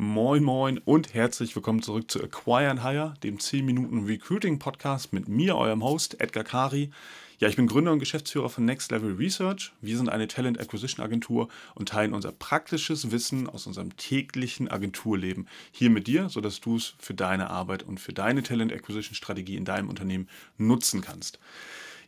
[0.00, 5.12] Moin Moin und herzlich willkommen zurück zu Acquire and Hire, dem 10 Minuten Recruiting Podcast
[5.12, 6.92] mit mir, eurem Host Edgar Kari.
[7.40, 9.72] Ja, ich bin Gründer und Geschäftsführer von Next Level Research.
[9.80, 15.48] Wir sind eine Talent Acquisition Agentur und teilen unser praktisches Wissen aus unserem täglichen Agenturleben
[15.72, 19.56] hier mit dir, sodass du es für deine Arbeit und für deine Talent Acquisition Strategie
[19.56, 20.28] in deinem Unternehmen
[20.58, 21.40] nutzen kannst.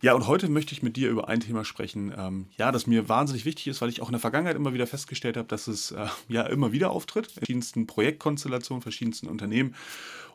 [0.02, 3.10] Ja, und heute möchte ich mit dir über ein Thema sprechen, ähm, ja, das mir
[3.10, 5.90] wahnsinnig wichtig ist, weil ich auch in der Vergangenheit immer wieder festgestellt habe, dass es
[5.90, 9.74] äh, ja immer wieder auftritt, in verschiedensten Projektkonstellationen, verschiedensten Unternehmen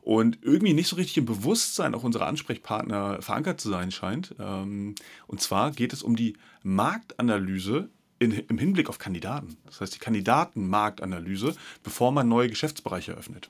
[0.02, 4.36] und irgendwie nicht so richtig im Bewusstsein auch unserer Ansprechpartner verankert zu sein scheint.
[4.40, 4.94] Ähm,
[5.26, 7.90] und zwar geht es um die Marktanalyse
[8.20, 9.58] in, im Hinblick auf Kandidaten.
[9.66, 13.50] Das heißt die Kandidatenmarktanalyse, bevor man neue Geschäftsbereiche eröffnet.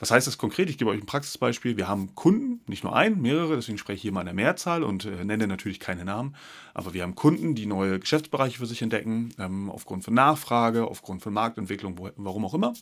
[0.00, 0.70] Was heißt das konkret?
[0.70, 1.76] Ich gebe euch ein Praxisbeispiel.
[1.76, 4.82] Wir haben Kunden, nicht nur einen, mehrere, deswegen spreche ich hier mal in der Mehrzahl
[4.82, 6.34] und äh, nenne natürlich keine Namen.
[6.72, 11.22] Aber wir haben Kunden, die neue Geschäftsbereiche für sich entdecken, ähm, aufgrund von Nachfrage, aufgrund
[11.22, 12.72] von Marktentwicklung, wo, warum auch immer,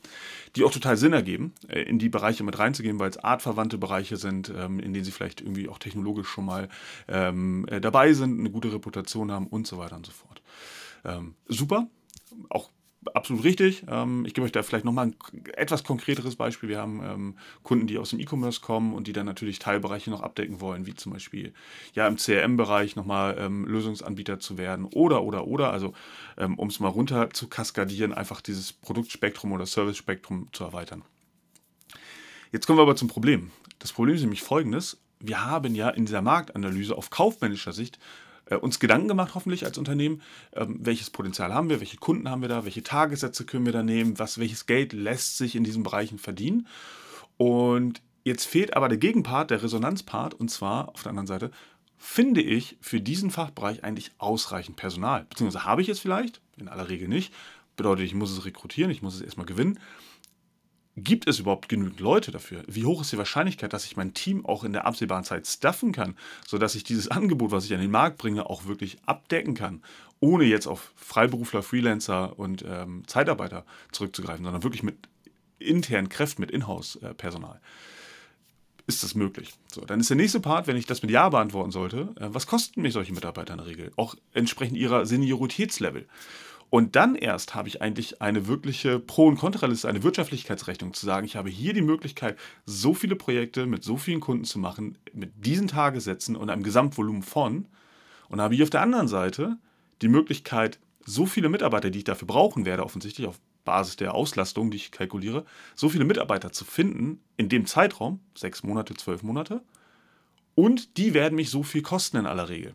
[0.55, 4.17] die auch total Sinn ergeben, äh, in die Bereiche mit reinzugehen, weil es artverwandte Bereiche
[4.17, 6.69] sind, ähm, in denen sie vielleicht irgendwie auch technologisch schon mal
[7.09, 10.41] ähm, äh, dabei sind, eine gute Reputation haben und so weiter und so fort.
[11.05, 11.89] Ähm, super,
[12.48, 12.70] auch
[13.14, 13.84] absolut richtig.
[13.89, 15.17] Ähm, ich gebe euch da vielleicht nochmal ein
[15.55, 16.69] etwas konkreteres Beispiel.
[16.69, 20.23] Wir haben ähm, Kunden, die aus dem E-Commerce kommen und die dann natürlich Teilbereiche noch
[20.23, 21.53] abdecken wollen, wie zum Beispiel
[21.95, 25.73] ja im CRM-Bereich nochmal ähm, Lösungsanbieter zu werden oder, oder, oder.
[25.73, 25.95] Also
[26.36, 31.03] ähm, um es mal runter zu kaskadieren, einfach dieses Produktspektrum oder Servicespektrum zu erweitern.
[32.53, 33.51] Jetzt kommen wir aber zum Problem.
[33.79, 34.98] Das Problem ist nämlich folgendes.
[35.20, 37.98] Wir haben ja in dieser Marktanalyse auf kaufmännischer Sicht
[38.57, 40.23] uns Gedanken gemacht, hoffentlich als Unternehmen,
[40.55, 43.83] ähm, welches Potenzial haben wir, welche Kunden haben wir da, welche Tagessätze können wir da
[43.83, 46.67] nehmen, was, welches Geld lässt sich in diesen Bereichen verdienen.
[47.37, 51.51] Und jetzt fehlt aber der Gegenpart, der Resonanzpart, und zwar auf der anderen Seite,
[51.97, 55.27] finde ich für diesen Fachbereich eigentlich ausreichend Personal.
[55.29, 57.33] Beziehungsweise habe ich es vielleicht, in aller Regel nicht.
[57.77, 59.79] Bedeutet, ich muss es rekrutieren, ich muss es erstmal gewinnen
[60.99, 62.63] gibt es überhaupt genügend Leute dafür?
[62.67, 65.93] Wie hoch ist die Wahrscheinlichkeit, dass ich mein Team auch in der absehbaren Zeit staffen
[65.93, 69.83] kann, sodass ich dieses Angebot, was ich an den Markt bringe, auch wirklich abdecken kann,
[70.20, 74.97] ohne jetzt auf Freiberufler, Freelancer und ähm, Zeitarbeiter zurückzugreifen, sondern wirklich mit
[75.58, 77.61] internen Kräften, mit Inhouse-Personal?
[78.87, 79.53] Ist das möglich?
[79.70, 82.47] So, dann ist der nächste Part, wenn ich das mit Ja beantworten sollte, äh, was
[82.47, 83.92] kosten mich solche Mitarbeiter in der Regel?
[83.97, 86.07] Auch entsprechend ihrer Senioritätslevel.
[86.70, 91.24] Und dann erst habe ich eigentlich eine wirkliche Pro- und Kontraliste, eine Wirtschaftlichkeitsrechnung zu sagen,
[91.24, 95.33] ich habe hier die Möglichkeit, so viele Projekte mit so vielen Kunden zu machen, mit
[95.46, 97.67] diesen Tagessätzen und einem Gesamtvolumen von.
[98.28, 99.57] Und habe hier auf der anderen Seite
[100.02, 104.70] die Möglichkeit, so viele Mitarbeiter, die ich dafür brauchen werde, offensichtlich auf Basis der Auslastung,
[104.70, 109.62] die ich kalkuliere, so viele Mitarbeiter zu finden in dem Zeitraum, sechs Monate, zwölf Monate,
[110.55, 112.74] und die werden mich so viel kosten in aller Regel.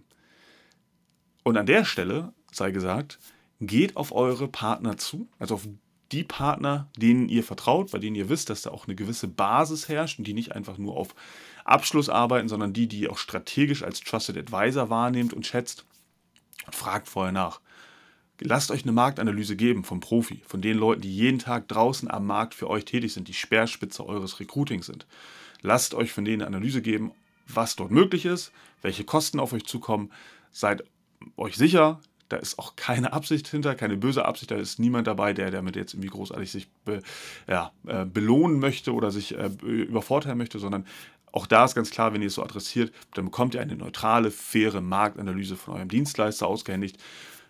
[1.44, 3.20] Und an der Stelle sei gesagt,
[3.60, 5.68] geht auf eure Partner zu, also auf
[6.12, 9.90] die Partner, denen ihr vertraut, bei denen ihr wisst, dass da auch eine gewisse Basis
[9.90, 11.16] herrscht und die nicht einfach nur auf
[11.66, 15.86] Abschluss arbeiten, sondern die, die ihr auch strategisch als Trusted Advisor wahrnehmt und schätzt.
[16.72, 17.62] Fragt vorher nach.
[18.40, 22.26] Lasst euch eine Marktanalyse geben vom Profi, von den Leuten, die jeden Tag draußen am
[22.26, 25.08] Markt für euch tätig sind, die Speerspitze eures Recruitings sind.
[25.62, 27.12] Lasst euch von denen eine Analyse geben,
[27.48, 30.12] was dort möglich ist, welche Kosten auf euch zukommen.
[30.52, 30.84] Seid
[31.38, 32.02] euch sicher,
[32.34, 34.50] da ist auch keine Absicht hinter, keine böse Absicht.
[34.50, 37.02] Da ist niemand dabei, der damit jetzt irgendwie großartig sich be,
[37.48, 40.86] ja, äh, belohnen möchte oder sich äh, übervorteilen möchte, sondern
[41.32, 44.32] auch da ist ganz klar, wenn ihr es so adressiert, dann bekommt ihr eine neutrale,
[44.32, 46.98] faire Marktanalyse von eurem Dienstleister ausgehändigt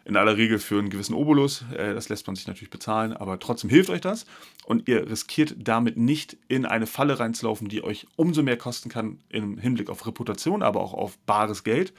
[0.06, 1.64] in aller Regel für einen gewissen Obolus.
[1.76, 4.26] Äh, das lässt man sich natürlich bezahlen, aber trotzdem hilft euch das.
[4.66, 9.20] Und ihr riskiert damit nicht in eine Falle reinzulaufen, die euch umso mehr kosten kann
[9.30, 11.94] im Hinblick auf Reputation, aber auch auf bares Geld.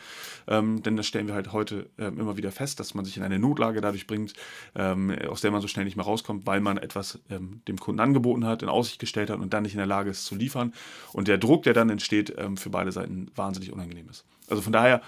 [0.47, 3.23] Ähm, denn das stellen wir halt heute ähm, immer wieder fest, dass man sich in
[3.23, 4.35] eine Notlage dadurch bringt,
[4.75, 8.01] ähm, aus der man so schnell nicht mehr rauskommt, weil man etwas ähm, dem Kunden
[8.01, 10.75] angeboten hat, in Aussicht gestellt hat und dann nicht in der Lage ist zu liefern.
[11.13, 14.25] Und der Druck, der dann entsteht, ähm, für beide Seiten wahnsinnig unangenehm ist.
[14.49, 15.01] Also von daher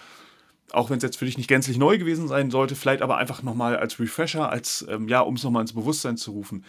[0.73, 3.43] auch wenn es jetzt für dich nicht gänzlich neu gewesen sein sollte, vielleicht aber einfach
[3.43, 6.65] nochmal als Refresher, als, ähm, ja, um es nochmal ins Bewusstsein zu rufen.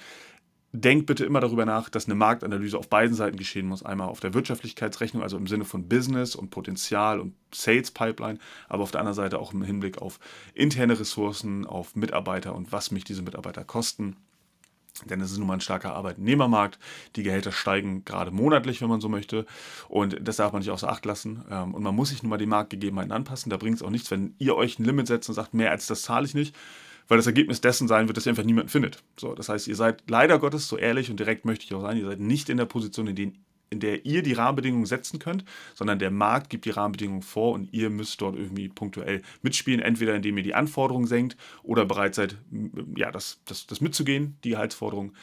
[0.73, 3.83] Denk bitte immer darüber nach, dass eine Marktanalyse auf beiden Seiten geschehen muss.
[3.83, 8.37] Einmal auf der Wirtschaftlichkeitsrechnung, also im Sinne von Business und Potenzial und Sales Pipeline,
[8.67, 10.19] aber auf der anderen Seite auch im Hinblick auf
[10.53, 14.17] interne Ressourcen, auf Mitarbeiter und was mich diese Mitarbeiter kosten.
[15.05, 16.79] Denn es ist nun mal ein starker Arbeitnehmermarkt.
[17.15, 19.45] Die Gehälter steigen gerade monatlich, wenn man so möchte.
[19.89, 21.43] Und das darf man nicht außer Acht lassen.
[21.49, 23.49] Ähm, und man muss sich nun mal den Marktgegebenheiten anpassen.
[23.49, 25.87] Da bringt es auch nichts, wenn ihr euch ein Limit setzt und sagt, mehr als
[25.87, 26.55] das zahle ich nicht.
[27.07, 29.01] Weil das Ergebnis dessen sein wird, dass ihr einfach niemanden findet.
[29.17, 31.97] So, das heißt, ihr seid leider Gottes, so ehrlich und direkt möchte ich auch sein,
[31.97, 33.31] ihr seid nicht in der Position, in der
[33.69, 35.43] in der ihr die Rahmenbedingungen setzen könnt,
[35.75, 40.15] sondern der Markt gibt die Rahmenbedingungen vor und ihr müsst dort irgendwie punktuell mitspielen, entweder
[40.15, 42.37] indem ihr die Anforderungen senkt oder bereit seid,
[42.95, 45.13] ja, das, das, das mitzugehen, die Gehaltsforderungen.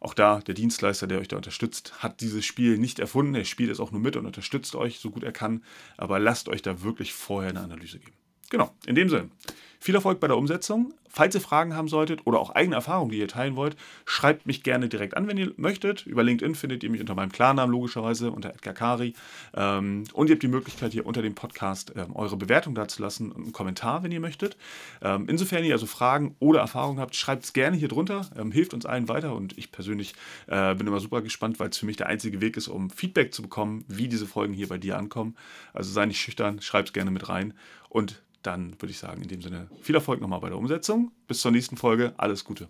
[0.00, 3.36] Auch da, der Dienstleister, der euch da unterstützt, hat dieses Spiel nicht erfunden.
[3.36, 5.62] Er spielt es auch nur mit und unterstützt euch, so gut er kann.
[5.96, 8.16] Aber lasst euch da wirklich vorher eine Analyse geben.
[8.50, 9.30] Genau, in dem Sinne.
[9.78, 10.92] Viel Erfolg bei der Umsetzung.
[11.12, 13.76] Falls ihr Fragen haben solltet oder auch eigene Erfahrungen, die ihr teilen wollt,
[14.06, 16.06] schreibt mich gerne direkt an, wenn ihr möchtet.
[16.06, 19.12] Über LinkedIn findet ihr mich unter meinem Klarnamen logischerweise, unter Edgar Kari.
[19.54, 23.42] Ähm, und ihr habt die Möglichkeit, hier unter dem Podcast ähm, eure Bewertung dazulassen und
[23.42, 24.56] einen Kommentar, wenn ihr möchtet.
[25.02, 28.30] Ähm, insofern ihr also Fragen oder Erfahrungen habt, schreibt es gerne hier drunter.
[28.50, 30.14] hilft uns allen weiter und ich persönlich
[30.46, 33.34] äh, bin immer super gespannt, weil es für mich der einzige Weg ist, um Feedback
[33.34, 35.36] zu bekommen, wie diese Folgen hier bei dir ankommen.
[35.74, 37.52] Also sei nicht schüchtern, schreib es gerne mit rein.
[37.88, 41.01] Und dann würde ich sagen, in dem Sinne viel Erfolg nochmal bei der Umsetzung.
[41.26, 42.14] Bis zur nächsten Folge.
[42.16, 42.68] Alles Gute.